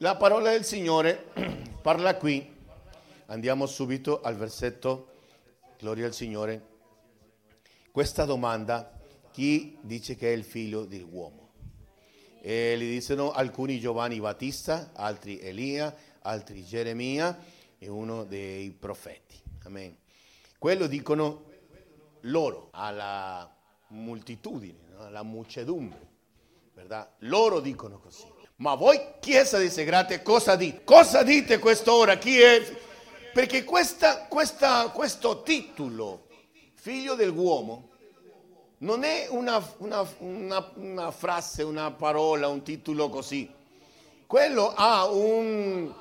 [0.00, 1.32] La parola del Signore
[1.80, 2.54] parla qui.
[3.28, 5.08] Andiamo subito al versetto,
[5.78, 6.66] gloria al Signore.
[7.90, 8.92] Questa domanda,
[9.30, 11.52] chi dice che è il figlio dell'uomo?
[12.42, 17.42] E gli dicono alcuni Giovanni Battista, altri Elia, altri Geremia
[17.78, 19.40] e uno dei profeti.
[19.64, 19.96] Amen.
[20.58, 21.44] Quello dicono
[22.20, 23.50] loro alla
[23.88, 26.06] moltitudine, alla muchedumbre,
[26.74, 27.08] ¿verdad?
[27.20, 28.35] Loro dicono così.
[28.58, 30.82] Ma voi, Chiesa di Segrate, cosa dite?
[30.82, 32.16] Cosa dite quest'ora?
[32.16, 32.62] Chi è?
[33.34, 36.28] Perché questa, questa, questo titolo,
[36.72, 37.90] figlio dell'uomo,
[38.78, 43.52] non è una, una, una, una, frase, una parola, un titolo così.
[44.26, 45.92] Quello ha un,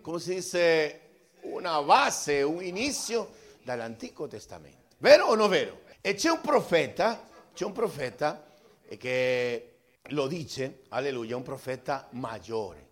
[0.00, 1.00] come si dice,
[1.42, 4.94] una base, un inizio dall'Antico Testamento.
[4.96, 5.80] Vero o non vero?
[6.00, 8.42] E c'è un profeta, c'è un profeta
[8.96, 9.69] che
[10.08, 12.88] lo dice, alleluia, un profeta maggiore.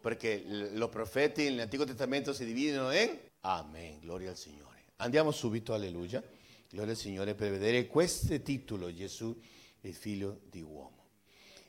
[0.00, 4.84] Perché i profeti nell'Antico Testamento si dividono in Amen, gloria al Signore.
[4.96, 6.22] Andiamo subito, alleluia,
[6.68, 9.36] gloria al Signore, per vedere questo titolo, Gesù,
[9.80, 11.04] il figlio di uomo.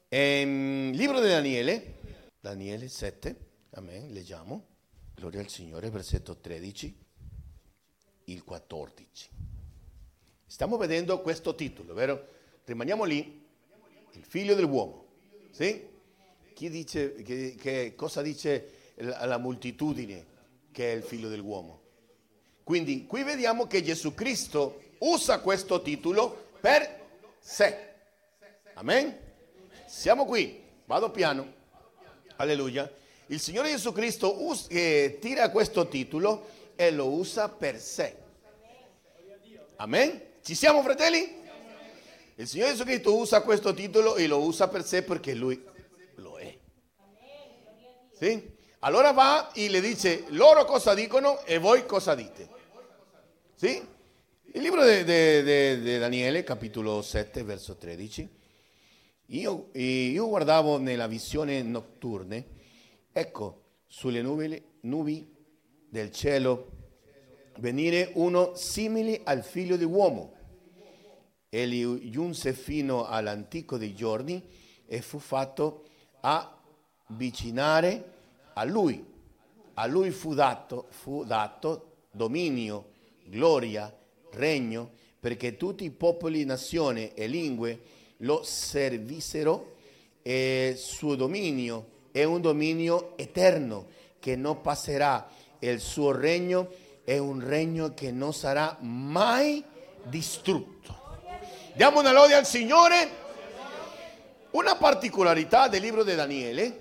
[0.10, 2.00] Ehm, libro di Daniele,
[2.40, 4.66] Daniele 7, Amen, leggiamo,
[5.14, 6.98] gloria al Signore, versetto 13,
[8.26, 9.30] il 14.
[10.46, 12.28] Stiamo vedendo questo titolo, vero?
[12.64, 13.47] Rimaniamo lì
[14.12, 15.06] il figlio dell'uomo.
[15.52, 15.86] Sì?
[16.54, 20.26] Chi dice, che, che cosa dice la, la moltitudine
[20.72, 21.82] che è il figlio dell'uomo?
[22.64, 27.00] Quindi qui vediamo che Gesù Cristo usa questo titolo per
[27.40, 27.86] sé.
[28.74, 29.18] Amen?
[29.86, 31.54] Siamo qui, vado piano.
[32.38, 32.92] Alleluia.
[33.28, 38.16] Il Signore Gesù Cristo us- eh, tira questo titolo e lo usa per sé.
[39.78, 40.22] Amen?
[40.42, 41.46] Ci siamo fratelli?
[42.40, 45.60] Il Signore Gesù Cristo usa questo titolo e lo usa per sé perché Lui
[46.18, 46.56] lo è.
[48.14, 48.56] Sì?
[48.80, 52.48] Allora va e le dice loro cosa dicono e voi cosa dite.
[53.56, 53.84] Sì?
[54.54, 58.30] Il libro di Daniele, capitolo 7, verso 13.
[59.26, 62.40] Io, io, guardavo nella visione notturna,
[63.12, 65.36] ecco, sulle nubi, nubi
[65.90, 66.70] del cielo
[67.58, 69.76] venire uno simile al figlio
[71.58, 74.42] dell'uomo egli giunse fino all'antico dei giorni
[74.86, 75.86] e fu fatto
[76.22, 78.14] avvicinare
[78.54, 79.04] a lui.
[79.74, 82.92] A lui fu dato, fu dato dominio,
[83.26, 83.96] gloria,
[84.32, 87.82] regno, perché tutti i popoli, nazioni e lingue
[88.18, 89.76] lo servissero
[90.22, 93.88] e il suo dominio è un dominio eterno
[94.20, 95.30] che non passerà
[95.60, 96.70] e il suo regno
[97.04, 99.64] è un regno che non sarà mai
[100.04, 101.07] distrutto.
[101.78, 103.08] Diamo una lode al Signore.
[104.50, 106.80] Una particolarità del libro di Daniele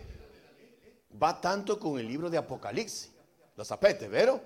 [1.08, 3.10] va tanto con il libro di Apocalisse.
[3.56, 4.40] Lo sapete, vero?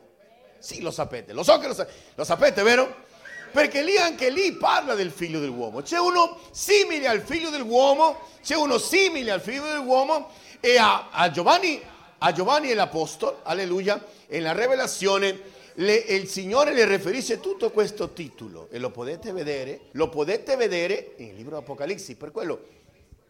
[0.58, 1.32] Sì, lo sapete.
[1.32, 3.04] Lo so che lo, sa- lo sapete, vero?
[3.52, 5.82] Perché lì anche lì parla del figlio dell'uomo.
[5.82, 11.30] C'è uno simile al figlio dell'uomo, c'è uno simile al figlio dell'uomo e a, a
[11.30, 11.80] Giovanni,
[12.18, 18.68] a Giovanni l'Apostolo, alleluia, e la rivelazione le, il Signore le riferisce tutto questo titolo
[18.70, 22.66] e lo potete vedere, lo potete vedere nel libro di Apocalisse, per quello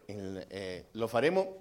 [0.07, 1.57] eh, lo faremo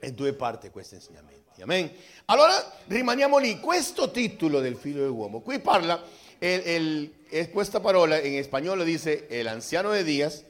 [0.00, 1.62] in due parti questi insegnamenti.
[1.62, 1.90] Amen.
[2.26, 6.02] Allora rimaniamo lì, questo titolo del figlio dell'uomo, qui parla,
[6.38, 10.42] el, el, questa parola in spagnolo dice el anciano de días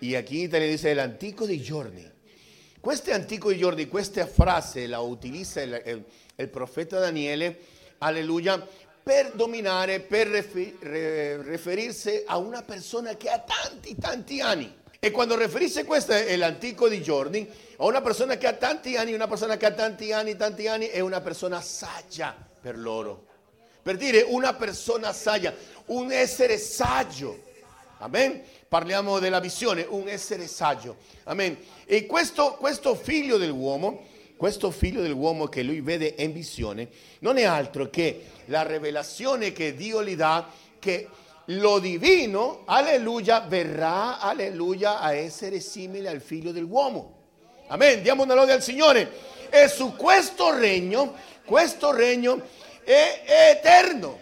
[0.00, 2.06] e qui in italiano dice el antico dei giorni.
[2.80, 6.04] Questo antico dei giorni, questa frase la utilizza il, il,
[6.36, 7.58] il profeta Daniele,
[7.98, 8.66] alleluia,
[9.08, 14.70] per dominare, per riferirsi a una persona che ha tanti, tanti anni.
[15.00, 17.48] E quando riferisce questo è l'antico di giorni,
[17.78, 20.88] a una persona che ha tanti anni, una persona che ha tanti anni, tanti anni,
[20.88, 23.24] è una persona saggia per loro.
[23.80, 25.54] Per dire una persona saggia,
[25.86, 27.44] un essere saggio.
[28.00, 28.42] Amen?
[28.68, 30.96] Parliamo della visione, un essere saggio.
[31.24, 31.56] Amen?
[31.86, 34.04] E questo, questo figlio dell'uomo
[34.38, 36.88] questo figlio dell'uomo che lui vede in visione
[37.18, 40.48] non è altro che la rivelazione che Dio gli dà
[40.78, 41.08] che
[41.46, 47.16] lo divino, alleluia, verrà, alleluia, a essere simile al figlio dell'uomo.
[47.68, 49.10] Amen, diamo una lode al Signore.
[49.50, 51.14] E su questo regno,
[51.44, 52.46] questo regno
[52.84, 54.20] è, è eterno.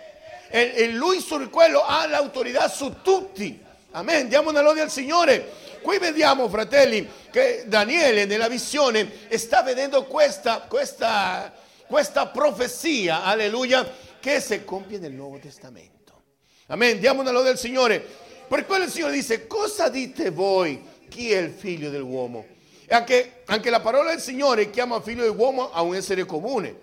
[0.48, 3.60] E, e lui su quello ha l'autorità su tutti.
[3.90, 5.64] Amen, diamo una lode al Signore.
[5.82, 11.52] Qui vediamo, fratelli, che Daniele nella visione sta vedendo questa, questa,
[11.86, 13.86] questa profezia, alleluia,
[14.18, 16.22] che si compie nel Nuovo Testamento.
[16.68, 18.02] Amen, diamo una lode al Signore.
[18.48, 20.82] Per quello il Signore dice, cosa dite voi?
[21.10, 22.46] Chi è il figlio dell'uomo?
[22.86, 26.74] E anche, anche la parola del Signore chiama figlio dell'uomo a un essere comune.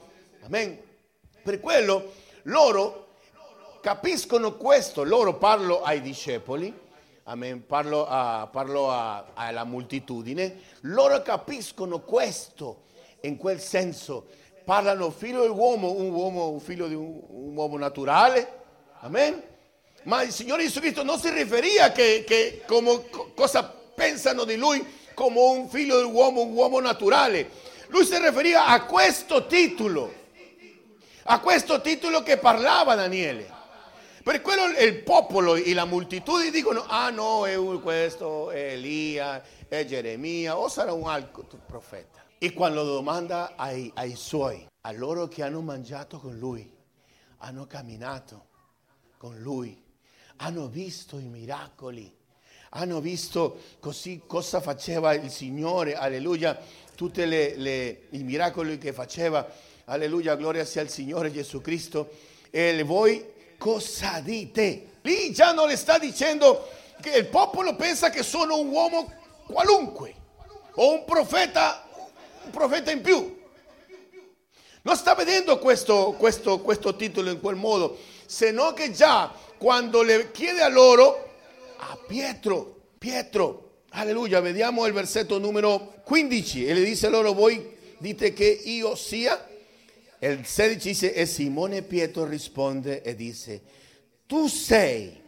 [0.44, 0.78] Amen.
[1.42, 2.14] Per quello
[2.44, 3.08] loro
[3.82, 6.72] capiscono questo, loro parlo ai discepoli,
[7.24, 12.84] amen, parlo, a, parlo a, alla moltitudine, loro capiscono questo
[13.22, 14.28] in quel senso.
[14.66, 18.62] Parlano figlio dell'uomo, un uomo, un figlio di un, un uomo naturale,
[19.00, 19.42] amen.
[20.04, 24.86] Ma il Signore Gesù Cristo non si riferia che, che come, cosa pensano di lui
[25.14, 27.50] come un figlio dell'uomo, un uomo naturale.
[27.88, 30.12] Lui si riferia a questo titolo,
[31.24, 33.62] a questo titolo che parlava Daniele.
[34.24, 39.84] Per quello il popolo e la moltitudine dicono, ah no, è questo, è Elia, è
[39.84, 42.24] Geremia o sarà un altro profeta.
[42.38, 46.72] E quando domanda ai, ai suoi, a loro che hanno mangiato con lui,
[47.40, 48.46] hanno camminato
[49.18, 49.78] con lui,
[50.38, 52.10] hanno visto i miracoli,
[52.70, 56.58] hanno visto così cosa faceva il Signore, alleluia,
[56.96, 59.46] tutti i miracoli che faceva,
[59.84, 62.32] alleluia, gloria sia al Signore Gesù Cristo.
[62.56, 63.33] E voi
[63.64, 64.88] cosa dite?
[65.04, 66.68] Lì già non le sta dicendo
[67.00, 69.10] che il popolo pensa che sono un uomo
[69.48, 70.14] qualunque
[70.74, 71.88] o un profeta,
[72.44, 73.42] un profeta in più.
[74.82, 80.02] Non sta vedendo questo, questo, questo titolo in quel modo, se no che già quando
[80.02, 81.36] le chiede a loro,
[81.78, 88.34] a Pietro, Pietro, alleluia, vediamo il versetto numero 15 e le dice loro, voi dite
[88.34, 89.52] che io sia
[90.32, 93.62] il 16 dice, e Simone Pietro risponde e dice,
[94.26, 95.22] tu sei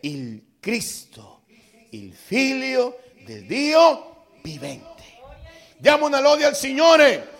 [0.00, 1.42] il Cristo,
[1.90, 5.02] il figlio del Dio vivente.
[5.78, 7.34] Diamo una lode al Signore.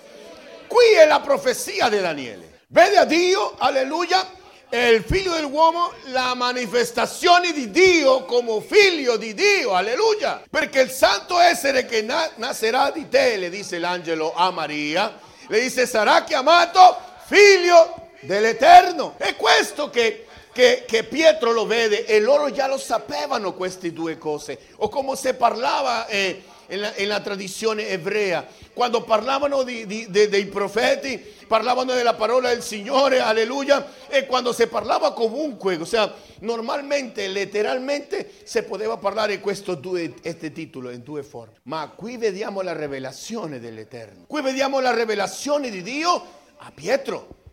[0.66, 2.60] Qui è la profezia di Daniele.
[2.68, 4.28] Vede a Dio, alleluia,
[4.70, 10.42] il figlio dell'uomo, la manifestazione di Dio come figlio di Dio, alleluia.
[10.50, 15.18] Perché il santo essere che na- nascerà di te, le dice l'angelo a Maria,
[15.48, 19.14] le dice sarà chiamato figlio dell'Eterno.
[19.16, 24.19] È questo che, che, che, Pietro lo vede e loro già lo sapevano queste due
[24.19, 24.58] cose.
[24.76, 31.16] O come se parlava eh, nella, tradizione ebrea, quando parlavano di, di, de, dei profeti,
[31.46, 38.30] parlavano della parola del Signore, alleluia, e quando si parlava comunque, o sea, normalmente, letteralmente,
[38.42, 41.54] si poteva parlare di questo due, este titolo in due forme.
[41.64, 44.24] Ma qui vediamo la rivelazione dell'Eterno.
[44.26, 46.26] Qui vediamo la rivelazione di Dio
[46.56, 47.44] a Pietro.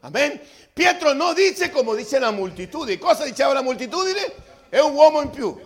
[0.00, 0.38] Amen.
[0.72, 2.98] Pietro non dice come dice la moltitudine.
[2.98, 4.52] Cosa diceva la moltitudine?
[4.68, 5.56] È un uomo in più.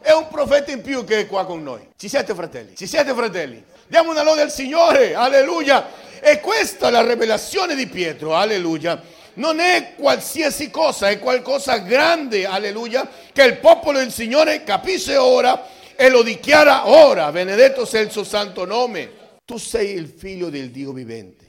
[0.00, 1.86] È un profeta in più che è qua con noi.
[1.96, 2.74] Ci siete fratelli?
[2.74, 3.62] Ci siete fratelli?
[3.86, 5.86] Diamo una lode al Signore, alleluia.
[6.20, 9.02] E questa è la rivelazione di Pietro, alleluia.
[9.34, 15.66] Non è qualsiasi cosa, è qualcosa grande, alleluia, che il popolo del Signore capisce ora
[15.94, 17.30] e lo dichiara ora.
[17.30, 19.18] Benedetto sia il suo santo nome.
[19.44, 21.48] Tu sei il figlio del Dio vivente.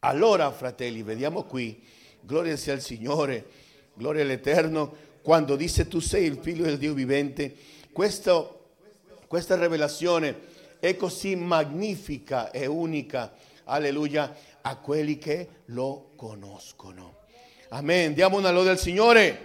[0.00, 1.82] Allora, fratelli, vediamo qui,
[2.20, 3.46] gloria sia al Signore,
[3.94, 7.56] gloria all'Eterno quando dice tu sei il figlio del Dio vivente,
[7.92, 8.72] questo,
[9.26, 10.38] questa rivelazione
[10.78, 13.32] è così magnifica e unica,
[13.64, 17.20] alleluia, a quelli che lo conoscono.
[17.70, 18.12] Amen.
[18.12, 19.40] Diamo una lode al Signore.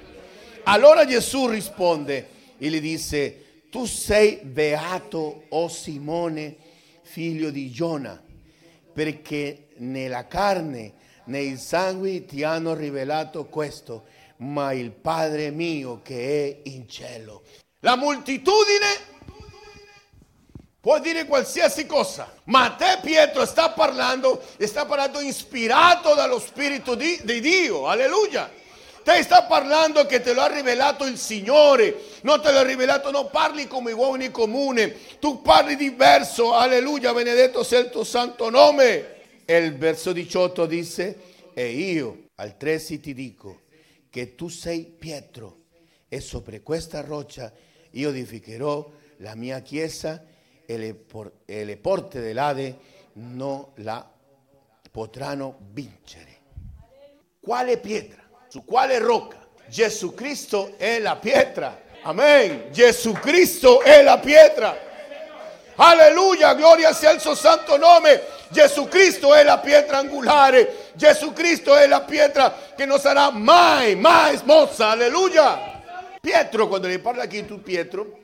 [0.64, 2.28] Allora Gesù risponde
[2.58, 6.58] e gli dice, tu sei beato, o oh Simone,
[7.04, 8.22] figlio di Giona,
[8.92, 10.92] perché nella carne,
[11.28, 17.44] nei sangue ti hanno rivelato questo ma il Padre mio che è in cielo.
[17.80, 19.18] La moltitudine
[20.80, 27.20] può dire qualsiasi cosa, ma te Pietro sta parlando, sta parlando ispirato dallo Spirito di,
[27.24, 28.58] di Dio, alleluia.
[29.02, 33.12] Te sta parlando che te lo ha rivelato il Signore, non te lo ha rivelato,
[33.12, 39.18] non parli come uomini comuni, tu parli diverso, alleluia, benedetto sia il tuo santo nome.
[39.46, 41.18] E il verso 18 dice,
[41.54, 43.62] e io altresì ti dico,
[44.10, 45.58] che tu sei Pietro
[46.08, 47.52] e sopra questa roccia
[47.92, 50.24] io edificherò la mia chiesa
[50.66, 52.78] e le, por- le porte dell'Ade
[53.14, 54.08] non la
[54.92, 56.38] potranno vincere.
[57.40, 58.22] Quale pietra?
[58.48, 59.48] Su quale rocca?
[59.68, 61.82] Gesù Cristo è la pietra.
[62.02, 62.72] Amen.
[62.72, 64.88] Gesù Cristo è la pietra.
[65.76, 68.22] Alleluia, gloria sia il suo santo nome.
[68.50, 70.89] Gesù Cristo è la pietra angolare.
[71.00, 74.90] Gesù Cristo è la pietra che non sarà mai, mai smossa.
[74.90, 75.82] Alleluia.
[76.20, 78.20] Pietro, quando le parla qui tu Pietro,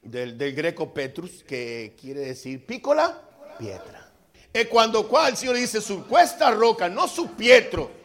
[0.00, 3.24] del, del greco Petrus, che quiere decir piccola
[3.56, 4.10] pietra.
[4.50, 8.00] E quando qua il Signore dice su questa rocca, non su Pietro,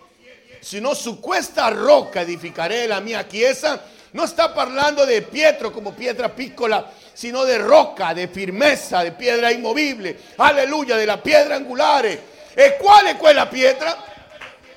[0.59, 6.29] sino su questa rocca edificaré la mia chiesa, non sta parlando di Pietro come pietra
[6.29, 10.19] piccola, sino de roca, de firmeza, de piedra inmovibile.
[10.35, 12.35] Alleluia, della pietra angolare.
[12.59, 13.95] E quale è quella pietra?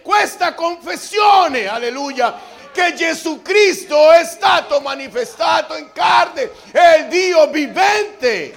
[0.03, 2.39] Questa confessione, alleluia,
[2.73, 8.55] che Gesù Cristo è stato manifestato in carne, è il Dio vivente.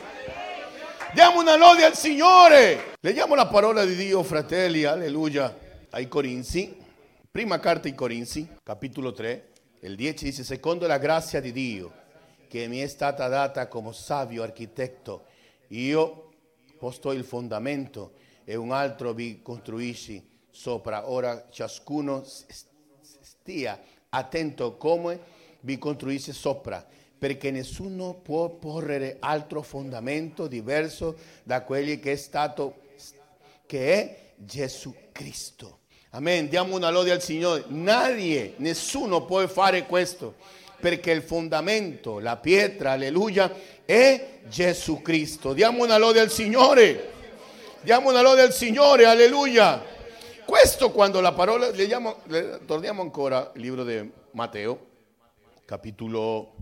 [1.14, 2.96] Diamo una lode al Signore.
[3.00, 5.58] Leggiamo la parola di Dio, fratelli, alleluia,
[5.92, 6.76] ai Corinzi.
[7.32, 9.52] Prima carta ai Corinzi, capitolo 3,
[9.84, 11.94] il 10 dice, secondo la grazia di Dio
[12.50, 15.28] che mi è stata data come savio architetto,
[15.70, 16.32] io
[16.78, 21.10] posto il fondamento e un altro vi costruisci sopra.
[21.10, 25.20] Ora ciascuno stia attento come
[25.62, 26.86] vi costruisce sopra,
[27.18, 32.82] perché nessuno può porre altro fondamento diverso da quelli che è stato,
[33.66, 35.80] che è Gesù Cristo.
[36.12, 36.48] Amen.
[36.48, 37.64] Diamo una lode al Signore.
[37.70, 40.36] Nadie, nessuno può fare questo
[40.80, 43.52] perché il fondamento, la pietra, alleluia,
[43.86, 45.54] è Gesù Cristo.
[45.54, 47.13] Diamo una lode al Signore.
[47.84, 49.84] Diamo una lode al Signore, alleluia.
[50.46, 52.22] Questo quando la parola, leggiamo,
[52.66, 54.88] torniamo ancora al libro di Matteo,
[55.66, 56.56] capitolo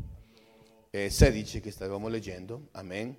[0.89, 3.15] eh, 16 che stavamo leggendo, amen.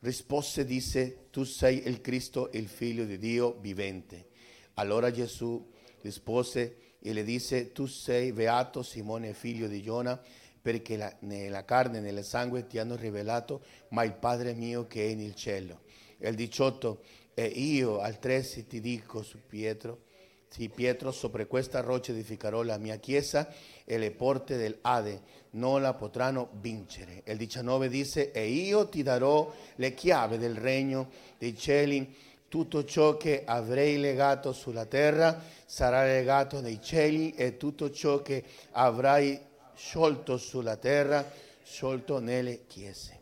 [0.00, 4.26] Rispose disse, tu sei il Cristo, il figlio di Dio vivente.
[4.74, 5.64] Allora Gesù
[6.00, 10.20] rispose e le disse, tu sei beato Simone figlio di Giona,
[10.60, 15.08] perché la, nella carne e nel sangue ti hanno rivelato, ma il Padre mio che
[15.08, 15.84] è nel cielo.
[16.18, 17.00] Il 18,
[17.34, 20.04] e io altresì ti dico su Pietro,
[20.48, 23.52] sì Pietro, sopra questa roccia edificherò la mia chiesa
[23.84, 25.20] e le porte del Ade
[25.50, 27.22] non la potranno vincere.
[27.26, 32.14] Il 19 dice, e io ti darò le chiavi del regno dei cieli
[32.48, 38.44] tutto ciò che avrei legato sulla terra sarà legato nei cieli e tutto ciò che
[38.70, 39.38] avrai
[39.74, 41.28] sciolto sulla terra,
[41.62, 43.20] sciolto nelle chiese.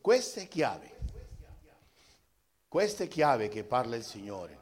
[0.00, 0.88] Queste chiavi,
[2.70, 4.56] queste chiavi che parla il Signore,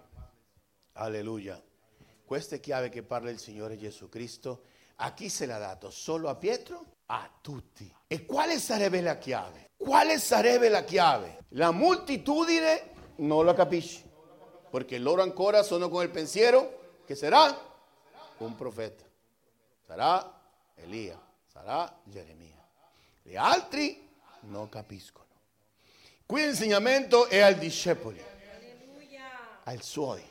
[0.93, 1.63] alleluia,
[2.25, 4.63] queste chiavi che parla il Signore Gesù Cristo,
[4.97, 5.91] a chi se l'ha dato?
[5.91, 6.87] Solo a Pietro?
[7.05, 7.95] A tutti.
[8.07, 9.69] E quale sarebbe la chiave?
[9.77, 11.45] Quale sarebbe la chiave?
[11.51, 14.11] La moltitudine non la capisce,
[14.71, 17.55] perché loro ancora sono con il pensiero che sarà
[18.39, 19.05] un profeta,
[19.87, 20.41] sarà
[20.77, 22.67] Elia, sarà Geremia.
[23.21, 24.09] Gli altri
[24.45, 25.28] non capiscono.
[26.29, 28.23] Qui l'insegnamento è ai discepoli,
[29.65, 30.23] ai suoi.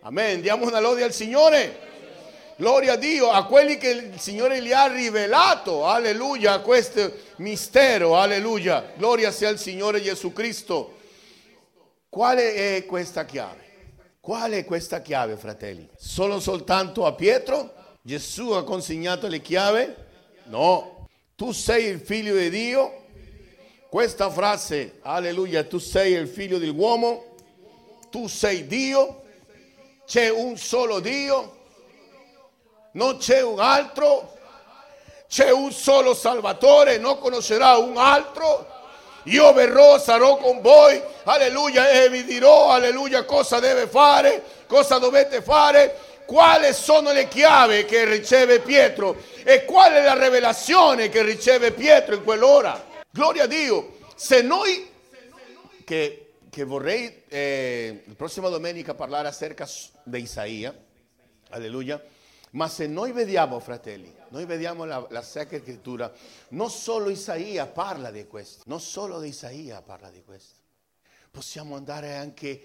[0.00, 0.42] Amen.
[0.42, 1.78] Diamo una lode al Signore.
[2.56, 8.92] Gloria a Dio, a quelli che il Signore gli ha rivelato, alleluia, questo mistero, alleluia.
[8.94, 10.98] Gloria sia al Signore Gesù Cristo.
[12.10, 13.62] Quale è questa chiave?
[14.20, 15.88] Quale è questa chiave, fratelli?
[15.96, 17.72] Solo soltanto a Pietro?
[18.02, 19.94] Gesù ha consegnato le chiavi?
[20.48, 21.08] No.
[21.36, 23.03] Tu sei il figlio di Dio?
[23.94, 27.36] Questa frase, alleluia, tu sei il figlio dell'uomo?
[28.10, 29.22] Tu sei Dio?
[30.04, 31.58] C'è un solo Dio?
[32.94, 34.36] Non c'è un altro?
[35.28, 36.98] C'è un solo Salvatore?
[36.98, 38.66] Non conoscerà un altro?
[39.26, 45.40] Io verrò, sarò con voi, alleluia, e vi dirò, alleluia, cosa deve fare, cosa dovete
[45.40, 45.96] fare,
[46.26, 52.16] quali sono le chiavi che riceve Pietro e qual è la rivelazione che riceve Pietro
[52.16, 52.90] in quell'ora.
[53.14, 53.96] Gloria a Dio.
[54.16, 54.90] Se noi,
[55.84, 59.68] che, che vorrei eh, la prossima domenica parlare acerca
[60.02, 60.76] di Isaia,
[61.50, 62.04] alleluia,
[62.50, 66.12] ma se noi vediamo, fratelli, noi vediamo la, la Sacra Scrittura,
[66.48, 70.58] non solo Isaia parla di questo, non solo di Isaia parla di questo.
[71.30, 72.60] Possiamo andare anche,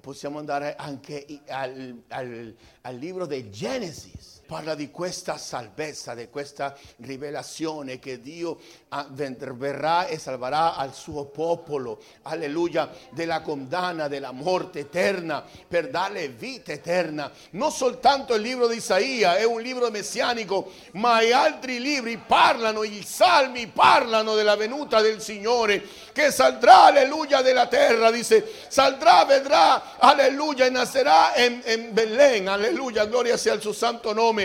[0.00, 4.12] possiamo andare anche al, al, al libro del Genesi
[4.52, 8.58] parla di questa salvezza, di questa rivelazione che Dio
[8.90, 16.28] ah, verrà e salverà al suo popolo, alleluia, della condanna, della morte eterna, per darle
[16.28, 17.32] vita eterna.
[17.52, 23.02] Non soltanto il libro di Isaia è un libro messianico, ma altri libri parlano, i
[23.06, 25.82] salmi parlano della venuta del Signore,
[26.12, 33.06] che saldrà, alleluia, della terra, dice, saldrà, vedrà, alleluia, e nascerà in, in Belén, alleluia,
[33.06, 34.40] gloria sia al suo santo nome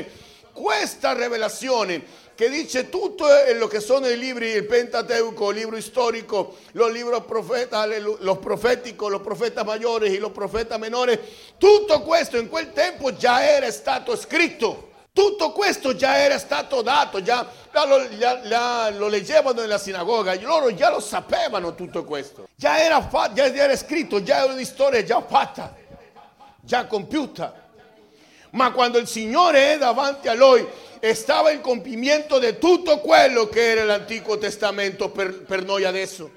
[0.52, 3.26] questa rivelazione che dice tutto
[3.56, 9.10] lo che sono i libri, il Pentateuco, il libro storico, los libros profeta, los proféticos,
[9.10, 11.18] los profetas mayores y los profetas menores,
[11.58, 14.86] tutto questo in quel tempo già era stato scritto.
[15.12, 17.48] Tutto questo già era stato dato, già,
[17.88, 22.48] lo, già, lo, leggevano nella sinagoga, loro già lo sapevano tutto questo.
[22.56, 25.76] Già era, già era scritto, già era una storia già fatta,
[26.62, 27.67] già compiuta.
[28.52, 30.66] Ma quando il Signore davanti a noi
[31.14, 36.30] stava il compimento di tutto quello che era l'Antico Testamento per, per noi adesso.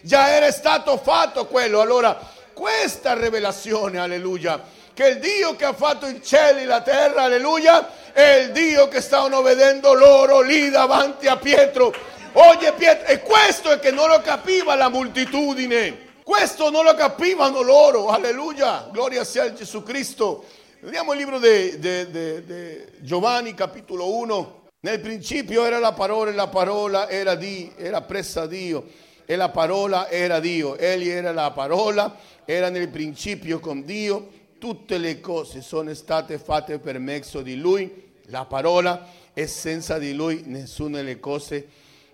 [0.00, 1.80] Già era stato fatto quello.
[1.80, 2.18] Allora,
[2.52, 8.12] questa rivelazione, alleluia, che il Dio che ha fatto il cielo e la terra, alleluia,
[8.12, 11.92] è il Dio che stavano vedendo loro lì davanti a Pietro.
[12.32, 16.02] Oye Pietro, e questo è che non lo capiva la moltitudine.
[16.22, 20.44] Questo non lo capivano loro, alleluia, gloria sia a Gesù Cristo.
[20.84, 24.68] Vediamo il libro di Giovanni capitolo 1.
[24.80, 28.84] Nel principio era la parola e la parola era, di, era presa a Dio
[29.24, 30.76] e la parola era Dio.
[30.76, 32.14] Egli era la parola,
[32.44, 34.28] era nel principio con Dio.
[34.58, 38.12] Tutte le cose sono state fatte per mezzo di Lui.
[38.26, 41.66] La parola e senza di Lui nessuna delle cose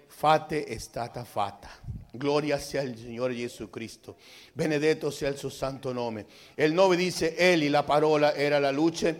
[0.06, 1.99] fatte è stata fatta.
[2.12, 4.16] Gloria sia il Signore Gesù Cristo.
[4.52, 6.26] Benedetto sia il suo santo nome.
[6.54, 9.18] E il 9 dice, Egli, la parola, era la luce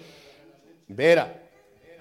[0.87, 1.39] vera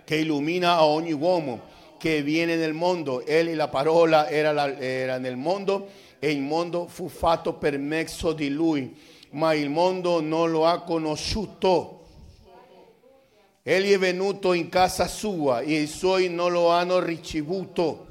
[0.04, 1.62] che illumina a ogni uomo
[2.00, 3.24] che viene nel mondo.
[3.24, 8.34] Egli, la parola, era, la, era nel mondo e il mondo fu fatto per mezzo
[8.34, 8.98] di lui,
[9.32, 11.98] ma il mondo non lo ha conosciuto.
[13.62, 18.08] Egli è venuto in casa sua e i suoi non lo hanno ricevuto,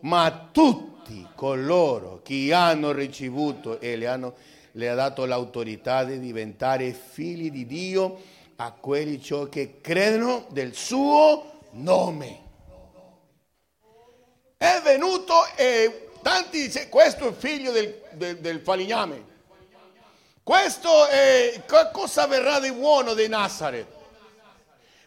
[0.00, 4.34] ma tutti tutti coloro che hanno ricevuto e le, hanno,
[4.72, 8.20] le ha dato l'autorità di diventare figli di Dio
[8.56, 12.48] a quelli ciò che credono del suo nome.
[14.56, 19.28] È venuto e tanti dicono, questo è figlio del, del, del falegname.
[20.42, 21.62] Questo è
[21.92, 23.98] cosa verrà di buono di Nazareth.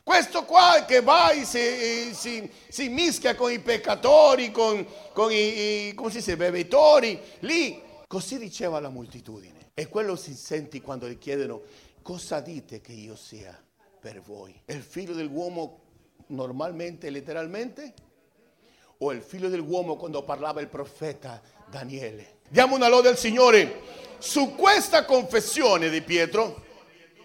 [0.04, 5.88] Questo qua che va e si, si, si mischia con i peccatori, con, con i,
[5.88, 7.82] i, come si dice, bevitori, lì.
[8.06, 9.72] Così diceva la moltitudine.
[9.74, 11.62] E quello si sente quando gli chiedono
[12.02, 13.58] cosa dite che io sia
[14.00, 14.54] per voi.
[14.66, 15.80] Il figlio dell'uomo
[16.28, 17.94] normalmente, letteralmente?
[18.98, 22.40] O il figlio dell'uomo quando parlava il profeta Daniele?
[22.50, 23.82] Diamo una lode al Signore.
[24.18, 26.64] Su questa confessione di Pietro,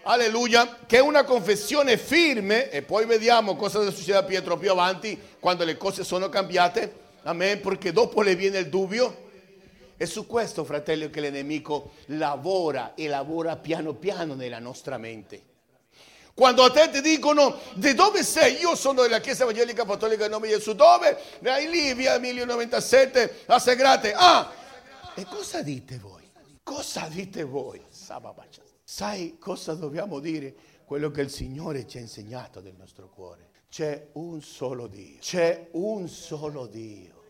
[0.03, 5.19] alleluia, che è una confessione firme e poi vediamo cosa succede a Pietro più avanti
[5.39, 9.27] quando le cose sono cambiate, amen, perché dopo le viene il dubbio.
[9.97, 15.41] È su questo, fratello, che l'enemico lavora e lavora piano piano nella nostra mente.
[16.33, 20.31] Quando a te ti dicono di dove sei, io sono della Chiesa Evangelica Cattolica in
[20.31, 21.17] nome di Gesù, dove?
[21.39, 24.13] Dai lì, via 1097, a Segrate.
[24.15, 24.49] Ah,
[25.15, 26.31] e cosa dite voi?
[26.63, 27.83] Cosa dite voi?
[27.89, 28.68] Sababacia.
[28.91, 30.51] Sai cosa dobbiamo dire?
[30.83, 33.49] Quello che il Signore ci ha insegnato del nostro cuore.
[33.69, 35.19] C'è un solo Dio.
[35.19, 37.23] C'è un solo Dio.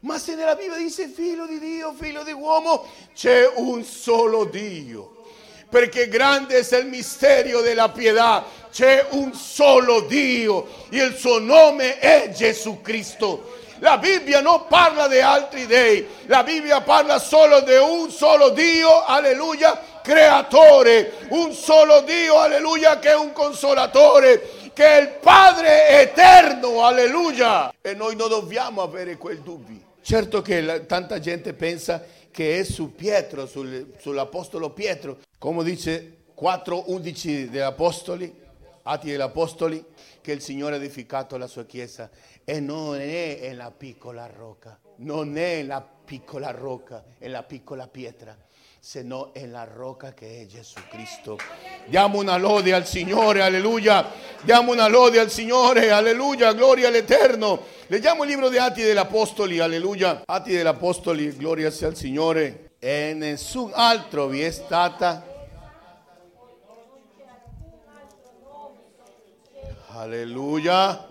[0.00, 5.22] Ma se nella Bibbia dice figlio di Dio, figlio di uomo, c'è un solo Dio.
[5.70, 8.44] Perché grande è il mistero della pietà.
[8.72, 13.60] C'è un solo Dio e il suo nome è Gesù Cristo.
[13.82, 19.02] La Bibbia non parla di altri dei, la Bibbia parla solo di un solo Dio,
[19.02, 26.84] alleluia, creatore, un solo Dio, alleluia, che è un consolatore, che è il Padre eterno,
[26.84, 27.72] alleluia.
[27.80, 29.90] E noi non dobbiamo avere quel dubbio.
[30.02, 36.16] Certo che la, tanta gente pensa che è su Pietro, sul, sull'Apostolo Pietro, come dice
[36.38, 38.40] 4.11 degli Apostoli,
[38.82, 39.84] Atti degli Apostoli,
[40.20, 42.10] che il Signore ha edificato la sua Chiesa
[42.44, 47.86] e non è in la piccola rocca, non è la piccola rocca, è la piccola
[47.86, 48.36] pietra
[48.84, 51.38] se no è la rocca che è Gesù Cristo.
[51.86, 54.10] Diamo una lode al Signore, alleluia.
[54.42, 57.62] Diamo una lode al Signore, alleluia, gloria all'Eterno.
[57.86, 60.24] Leggiamo il libro di Atti degli Apostoli, alleluia.
[60.26, 62.72] Atti degli Apostoli, gloria sia al Signore.
[62.80, 65.24] E nessun altro vi è stata.
[69.90, 71.06] Alleluia.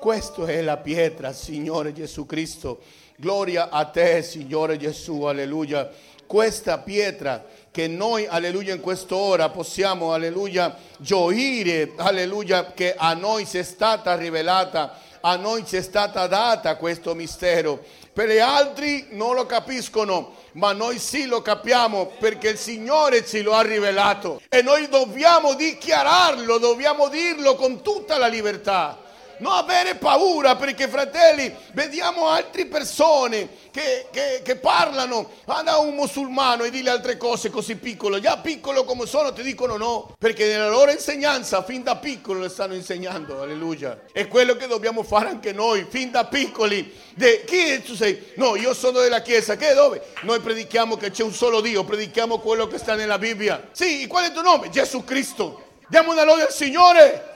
[0.00, 2.80] Questa la pietra, Signore Gesù Cristo
[3.18, 5.90] Gloria a te, Signore Gesù, alleluia.
[6.26, 13.56] Questa pietra che noi, alleluia, in quest'ora possiamo, alleluia, gioire, alleluia, che a noi si
[13.56, 17.82] è stata rivelata, a noi ci è stata data questo mistero.
[18.12, 23.40] Per gli altri non lo capiscono, ma noi sì lo capiamo perché il Signore ci
[23.40, 29.04] lo ha rivelato e noi dobbiamo dichiararlo, dobbiamo dirlo con tutta la libertà
[29.38, 36.64] non avere paura perché fratelli, vediamo altre persone che, che, che parlano, a un musulmano
[36.64, 40.68] e dille altre cose così piccole, già piccolo come sono ti dicono no, perché nella
[40.68, 44.02] loro insegnanza fin da piccolo le stanno insegnando, alleluia.
[44.12, 46.92] È quello che dobbiamo fare anche noi, fin da piccoli.
[47.14, 48.32] De, chi tu sei?
[48.36, 50.02] No, io sono della Chiesa, che dove?
[50.22, 53.68] Noi predichiamo che c'è un solo Dio, predichiamo quello che sta nella Bibbia.
[53.72, 54.70] Sì, qual è il tuo nome?
[54.70, 55.64] Gesù Cristo.
[55.88, 57.34] Diamo una lode al Signore.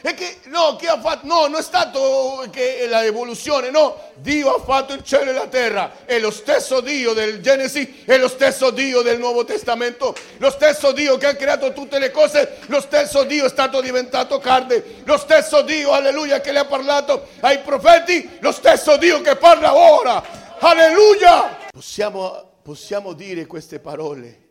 [0.00, 4.54] E che, no, che ha fatto, no, non è stato che la evoluzione, no, Dio
[4.54, 8.28] ha fatto il cielo e la terra, è lo stesso Dio del Genesi, è lo
[8.28, 12.80] stesso Dio del Nuovo Testamento, lo stesso Dio che ha creato tutte le cose, lo
[12.80, 17.58] stesso Dio è stato diventato carne, lo stesso Dio, alleluia, che le ha parlato ai
[17.60, 20.22] profeti, lo stesso Dio che parla ora,
[20.58, 21.66] alleluia.
[21.72, 24.46] Possiamo, possiamo dire queste parole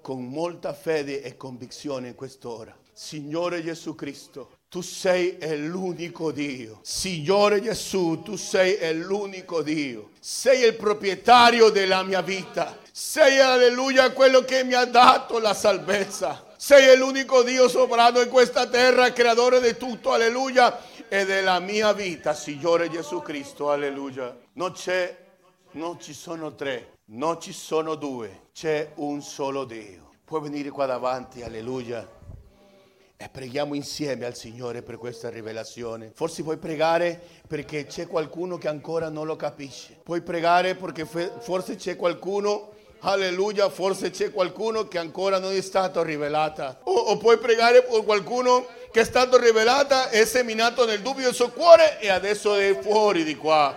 [0.00, 2.76] con molta fede e convinzione in quest'ora.
[2.92, 6.78] Signore Gesù Cristo, tu sei l'unico Dio.
[6.82, 10.10] Signore Gesù, tu sei l'unico Dio.
[10.20, 12.78] Sei il proprietario della mia vita.
[12.92, 16.54] Sei, alleluia, quello che mi ha dato la salvezza.
[16.56, 20.78] Sei l'unico Dio sovrano in questa terra, creatore di tutto, alleluia,
[21.08, 24.38] e della mia vita, Signore Gesù Cristo, alleluia.
[24.52, 25.16] Non c'è,
[25.72, 30.10] non ci sono tre, non ci sono due, c'è un solo Dio.
[30.24, 32.18] Puoi venire qua davanti, alleluia.
[33.22, 36.10] E preghiamo insieme al Signore per questa rivelazione.
[36.14, 39.98] Forse puoi pregare perché c'è qualcuno che ancora non lo capisce.
[40.02, 46.02] Puoi pregare perché forse c'è qualcuno, alleluia, forse c'è qualcuno che ancora non è stato
[46.02, 46.80] rivelata.
[46.84, 51.34] O, o puoi pregare per qualcuno che è stato rivelata, è seminato nel dubbio del
[51.34, 53.76] suo cuore e adesso è fuori di qua.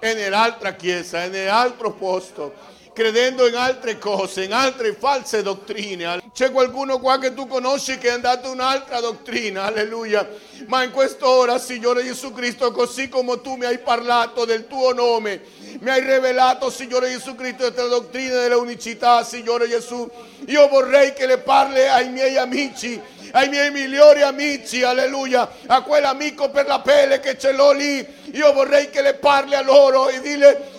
[0.00, 6.22] È nell'altra chiesa, è nell'altro posto credendo in altre cose, in altre false dottrine.
[6.32, 10.26] C'è qualcuno qua che tu conosci che è andato in un'altra dottrina, alleluia.
[10.66, 15.42] Ma in quest'ora, Signore Gesù Cristo, così come tu mi hai parlato del tuo nome,
[15.80, 20.08] mi hai rivelato, Signore Gesù Cristo, la dottrina della unicità, Signore Gesù,
[20.46, 23.00] io vorrei che le parli ai miei amici
[23.34, 28.06] ai miei migliori amici, alleluia, a quell'amico per la pelle che ce l'ho lì.
[28.32, 30.20] Io vorrei che le parli a loro e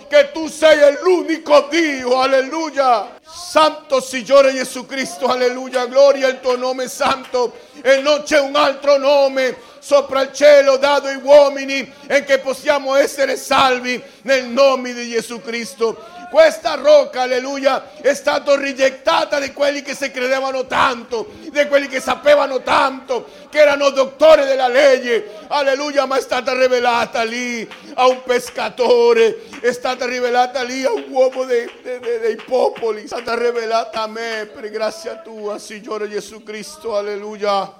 [0.06, 3.14] dile che tu sei l'unico Dio, alleluia.
[3.22, 8.96] Santo Signore Gesù Cristo, alleluia, gloria al tuo nome santo e non c'è un altro
[8.98, 15.10] nome sopra il cielo dato ai uomini e che possiamo essere salvi nel nome di
[15.10, 15.96] Gesù Cristo.
[16.30, 22.00] Questa rocca, alleluia, è stata rigettata di quelli che si credevano tanto, di quelli che
[22.00, 28.22] sapevano tanto, che erano dottori della legge, alleluia, ma è stata rivelata lì a un
[28.24, 34.02] pescatore, è stata rivelata lì a un uomo dei, dei, dei popoli, è stata rivelata
[34.02, 37.72] a me per grazia tua, Signore Gesù Cristo, alleluia.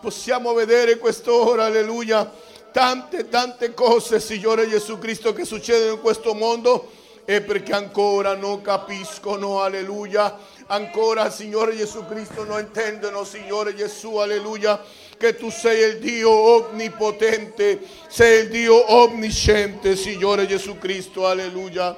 [0.00, 2.30] Possiamo vedere quest'ora, alleluia,
[2.70, 6.97] tante, tante cose, Signore Gesù Cristo, che succedono in questo mondo
[7.30, 10.34] e perché ancora non capiscono, alleluia,
[10.68, 14.82] ancora Signore Gesù Cristo non intendono, Signore Gesù, alleluia,
[15.14, 21.94] che tu sei il Dio onnipotente, sei il Dio onnisciente, Signore Gesù Cristo, alleluia.